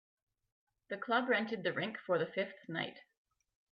[0.89, 2.97] The club rented the rink for the fifth night.